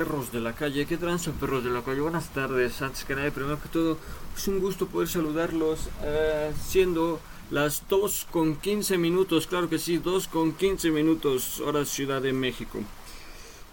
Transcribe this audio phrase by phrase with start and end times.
[0.00, 2.00] Perros de la calle, ¿qué tranza perros de la calle?
[2.00, 3.98] Buenas tardes, antes que nada, primero que todo,
[4.34, 9.98] es un gusto poder saludarlos, eh, siendo las 2 con 15 minutos, claro que sí,
[9.98, 12.78] 2 con 15 minutos, hora Ciudad de México.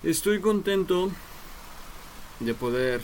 [0.04, 1.12] Estoy contento
[2.42, 3.00] de poder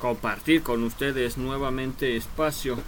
[0.00, 2.78] compartir con ustedes nuevamente espacio.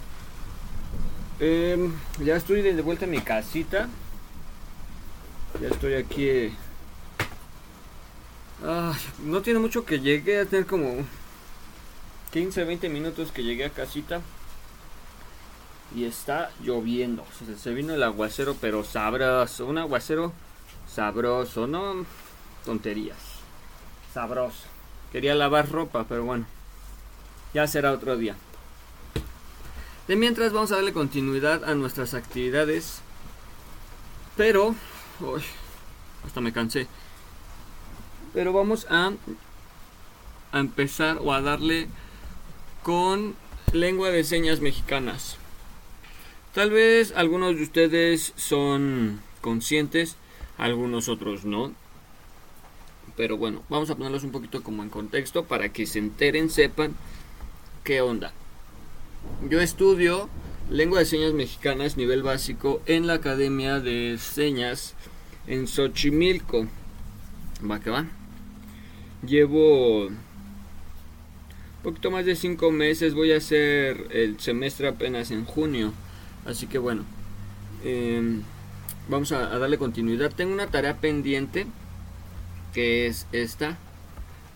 [1.39, 3.87] Em, ya estoy de vuelta en mi casita,
[5.61, 6.51] ya estoy aquí
[8.61, 11.05] no tiene mucho que llegué a tener como
[12.31, 14.21] 15, 20 minutos que llegué a casita.
[15.95, 17.25] Y está lloviendo.
[17.57, 19.65] Se, vino el aguacero, pero sabroso.
[19.65, 20.33] Un aguacero
[20.87, 22.05] sabroso, no
[22.63, 23.17] tonterías.
[24.13, 24.65] Sabroso.
[25.11, 26.45] Quería lavar ropa, pero bueno.
[27.55, 28.35] Ya será otro día.
[30.07, 33.01] De mientras vamos a darle continuidad a nuestras actividades.
[34.37, 34.75] Pero...
[35.19, 35.41] Uy,
[36.25, 36.87] hasta me cansé.
[38.33, 39.11] Pero vamos a,
[40.51, 41.87] a empezar o a darle
[42.83, 43.35] con
[43.73, 45.37] lengua de señas mexicanas.
[46.53, 50.15] Tal vez algunos de ustedes son conscientes,
[50.57, 51.73] algunos otros no.
[53.15, 56.95] Pero bueno, vamos a ponerlos un poquito como en contexto para que se enteren, sepan
[57.83, 58.33] qué onda.
[59.49, 60.29] Yo estudio
[60.69, 64.95] lengua de señas mexicanas nivel básico en la Academia de Señas
[65.47, 66.67] en Xochimilco.
[67.69, 68.18] Va que va.
[69.25, 73.13] Llevo un poquito más de cinco meses.
[73.13, 75.93] Voy a hacer el semestre apenas en junio.
[76.45, 77.03] Así que bueno,
[77.83, 78.43] em,
[79.09, 80.31] vamos a, darle continuidad.
[80.33, 81.67] Tengo una tarea pendiente
[82.73, 83.77] que es esta.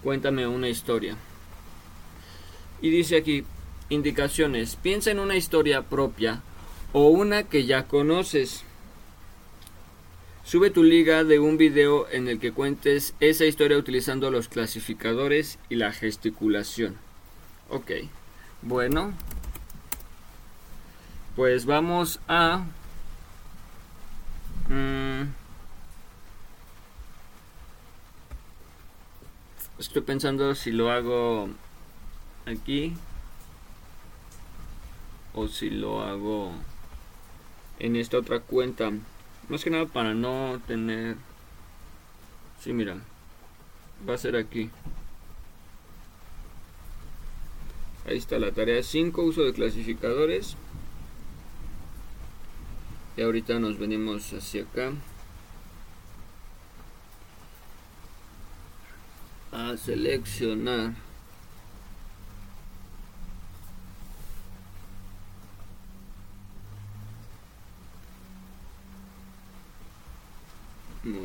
[0.02, 1.18] Cuéntame una historia.
[2.82, 3.44] Y dice aquí,
[3.90, 4.78] indicaciones.
[4.78, 6.42] Piensa en una historia propia
[6.94, 8.64] o una que ya conoces.
[10.46, 15.58] Sube tu liga de un video en el que cuentes esa historia utilizando los clasificadores
[15.70, 16.98] y la gesticulación.
[17.70, 17.92] Ok,
[18.62, 19.14] bueno.
[21.38, 22.66] Pues vamos a...
[24.68, 25.24] Mm,
[29.80, 31.50] estoy pensando si lo hago
[32.46, 32.94] aquí
[35.34, 36.52] o si lo hago
[37.80, 38.92] en esta otra cuenta.
[39.50, 41.18] Más que nada para no tener...
[42.60, 42.98] Sí, mira.
[44.08, 44.70] Va a ser aquí.
[48.08, 50.56] Ahí está la tarea 5, uso de clasificadores.
[53.16, 54.92] Y ahorita nos venimos hacia acá.
[59.52, 60.94] A seleccionar.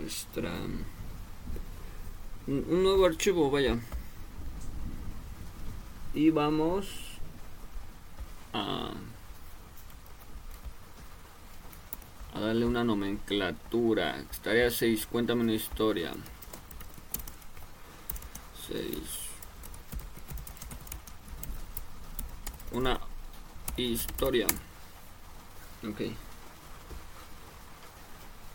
[0.08, 0.54] Nuestra
[2.46, 3.76] un nuevo archivo vaya.
[6.14, 6.86] Y vamos
[8.54, 8.92] a,
[12.32, 14.18] a darle una nomenclatura.
[14.30, 16.14] Estaría 6 cuéntame una historia.
[18.66, 18.98] 6
[22.72, 22.98] una
[23.76, 24.46] historia.
[25.86, 26.27] Ok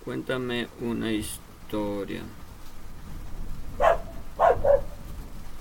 [0.04, 2.24] Cuéntame una historia.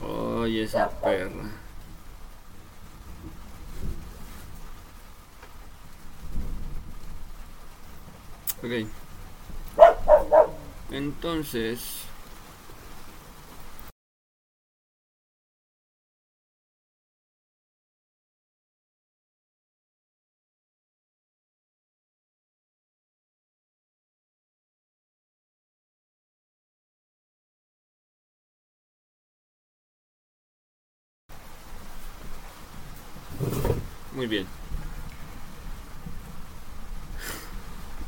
[0.01, 1.51] Oye, esa perra.
[8.63, 8.89] Ok.
[10.91, 12.12] Entonces...
[34.23, 34.47] Muy bien.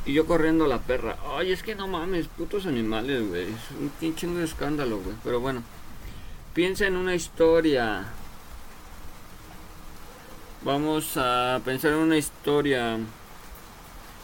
[0.06, 1.16] Y yo corriendo la perra.
[1.36, 3.46] Ay, es que no mames, putos animales, güey.
[3.46, 5.16] Es un chingo de escándalo, güey.
[5.24, 5.64] Pero bueno.
[6.54, 8.04] Piensa en una historia.
[10.62, 12.96] Vamos a pensar en una historia.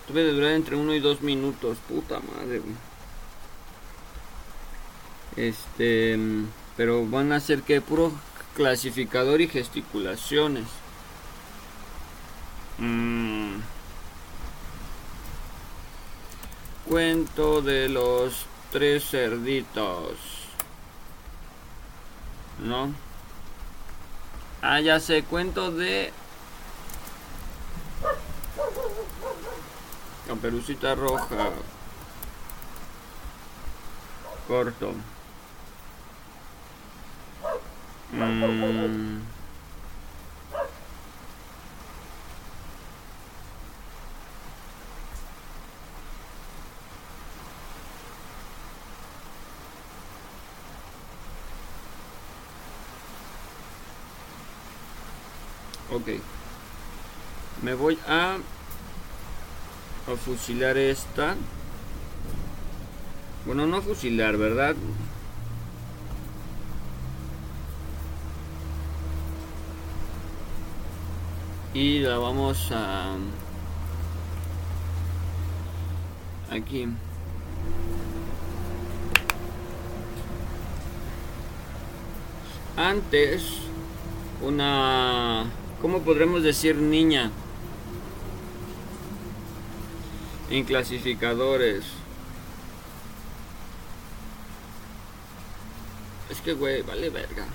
[0.06, 1.76] Debe de durar entre uno y dos minutos.
[1.88, 2.75] Puta madre, güey.
[5.34, 6.16] Este.
[6.76, 8.12] Pero van a ser que puro
[8.54, 10.66] clasificador y gesticulaciones.
[12.81, 13.61] Mm.
[16.88, 20.17] Cuento de los tres cerditos.
[22.59, 22.93] ¿No?
[24.62, 26.12] Ah, ya sé, cuento de...
[30.27, 31.50] Camperucita roja.
[34.49, 34.93] Corto.
[38.12, 39.39] Mm.
[55.92, 56.08] Ok.
[57.62, 58.37] Me voy a,
[60.06, 61.34] a fusilar esta.
[63.44, 64.76] Bueno, no fusilar, ¿verdad?
[71.75, 73.16] Y la vamos a...
[76.50, 76.88] Aquí.
[82.76, 83.43] Antes,
[84.43, 85.46] una...
[85.81, 87.31] ¿Cómo podremos decir niña?
[90.50, 91.85] En clasificadores.
[96.29, 97.47] Es que, güey, vale verga.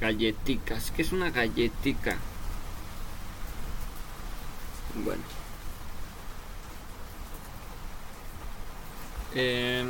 [0.00, 0.92] Galletitas.
[0.92, 2.16] ¿Qué es una galletica?
[5.04, 5.47] Bueno.
[9.40, 9.84] Eh,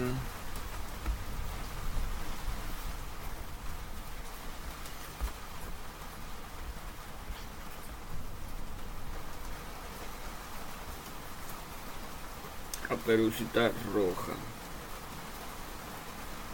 [12.87, 14.35] caperucita roja.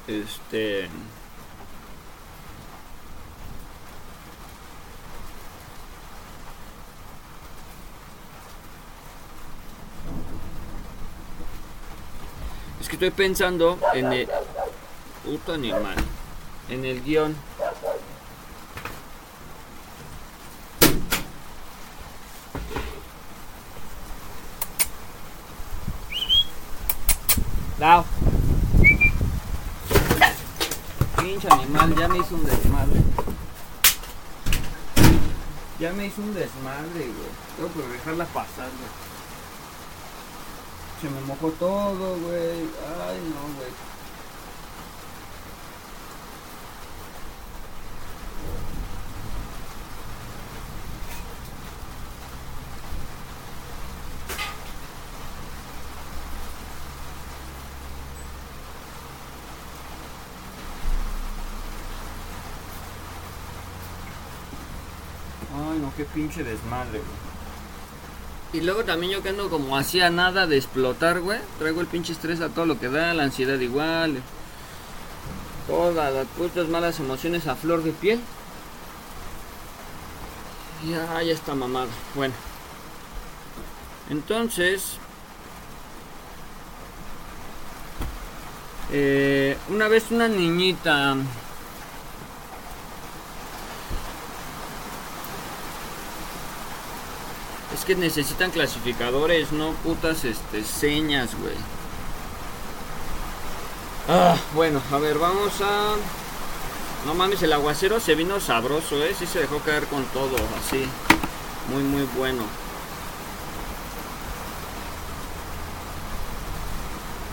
[0.06, 0.88] Este.
[12.96, 14.28] Que estoy pensando en el.
[15.24, 15.96] Puto animal.
[16.68, 17.34] En el guion.
[27.78, 28.04] Dao.
[31.16, 33.00] Pinche animal, ya me hizo un desmadre.
[35.80, 37.14] Ya me hizo un desmadre, güey.
[37.56, 39.13] Tengo que dejarla pasar, güey.
[41.04, 42.60] Se me mojó todo, güey.
[42.98, 43.68] Ay, no, güey.
[65.54, 67.33] Ay, no, qué pinche desmadre, güey.
[68.54, 71.40] Y luego también yo que ando como hacía nada de explotar, güey.
[71.58, 74.22] Traigo el pinche estrés a todo lo que da, la ansiedad igual.
[75.66, 78.20] Todas las putas malas emociones a flor de piel.
[80.88, 81.88] Ya, ya está mamada.
[82.14, 82.32] Bueno.
[84.08, 84.98] Entonces.
[88.92, 91.16] eh, una vez una niñita.
[97.74, 101.56] Es que necesitan clasificadores, no putas este, señas, güey.
[104.08, 105.96] Ah, bueno, a ver, vamos a...
[107.04, 109.14] No mames, el aguacero se vino sabroso, ¿eh?
[109.18, 110.88] Sí se dejó caer con todo, así.
[111.72, 112.44] Muy, muy bueno.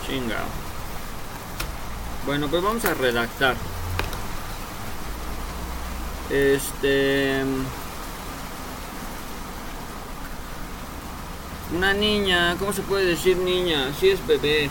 [0.07, 0.39] Chinga.
[2.25, 3.55] Bueno, pues vamos a redactar.
[6.31, 7.43] Este...
[11.73, 13.93] Una niña, ¿cómo se puede decir niña?
[13.97, 14.69] Si es bebé.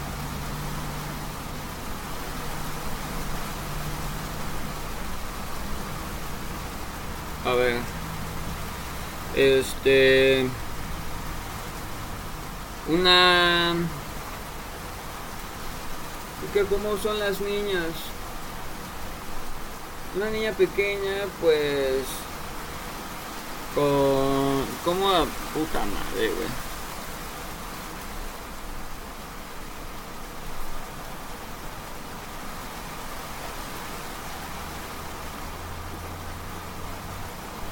[7.46, 7.76] A ver.
[9.34, 10.46] Este.
[12.86, 13.74] Una.
[16.52, 17.86] ¿Qué, ¿Cómo son las niñas?
[20.16, 22.04] Una niña pequeña, pues.
[23.74, 24.66] Con.
[24.84, 26.69] ¿Cómo a puta madre, güey?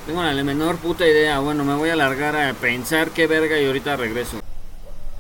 [0.09, 1.39] Tengo la menor puta idea.
[1.41, 4.41] Bueno, me voy a largar a pensar qué verga y ahorita regreso.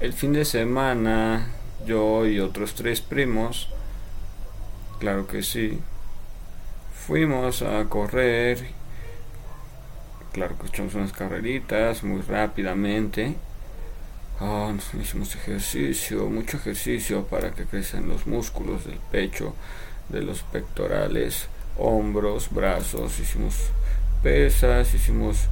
[0.00, 1.48] El fin de semana,
[1.84, 3.68] yo y otros tres primos,
[4.98, 5.78] claro que sí,
[7.06, 8.70] fuimos a correr.
[10.32, 13.34] Claro que echamos unas carreritas muy rápidamente.
[14.40, 19.54] Ah, hicimos ejercicio, mucho ejercicio para que crezcan los músculos del pecho,
[20.08, 23.20] de los pectorales, hombros, brazos.
[23.20, 23.70] Hicimos
[24.22, 25.48] pesas, hicimos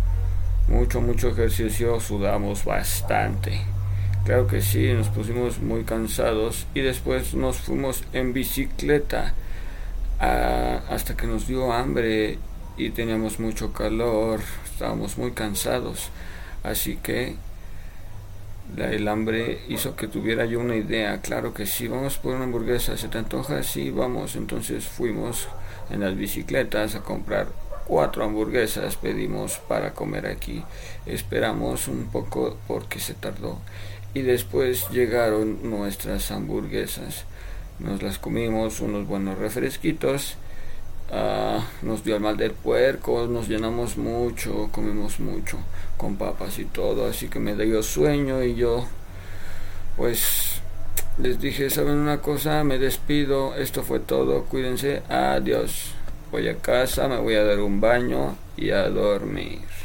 [0.69, 3.61] mucho, mucho ejercicio, sudamos bastante.
[4.25, 9.35] Claro que sí, nos pusimos muy cansados y después nos fuimos en bicicleta
[10.19, 12.39] ah, hasta que nos dio hambre
[12.77, 16.11] y teníamos mucho calor, estábamos muy cansados.
[16.65, 17.37] Así que
[18.77, 21.21] el hambre hizo que tuviera yo una idea.
[21.21, 22.97] Claro que sí, vamos por una hamburguesa.
[22.97, 23.63] ¿Se te antoja?
[23.63, 24.35] Sí, vamos.
[24.37, 25.49] Entonces fuimos
[25.91, 27.47] en las bicicletas a comprar
[27.87, 28.97] cuatro hamburguesas.
[28.97, 30.63] Pedimos para comer aquí.
[31.07, 33.59] Esperamos un poco porque se tardó.
[34.15, 37.25] Y después llegaron nuestras hamburguesas.
[37.79, 40.37] Nos las comimos, unos buenos refresquitos
[41.13, 45.59] Ah, nos dio el mal del puerco, nos llenamos mucho, comimos mucho
[45.97, 48.85] con papas y todo, así que me dio sueño y yo
[49.97, 50.61] pues
[51.19, 52.65] les dije, ¿saben una cosa?
[52.65, 55.96] Me despido, esto fue todo, cuídense, adiós.
[56.31, 59.76] Voy a casa, me voy a dar un baño y a dormir.